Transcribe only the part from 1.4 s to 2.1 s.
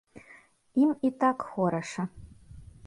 хораша.